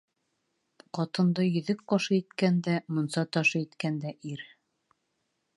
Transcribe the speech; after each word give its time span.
Ҡатынды 0.97 1.45
йөҙөк 1.49 1.83
ҡашы 1.93 2.17
иткән 2.19 2.59
дә, 2.69 2.75
мунса 2.97 3.27
ташы 3.37 3.65
иткән 3.67 4.05
дә 4.07 4.19
ир. 4.35 4.45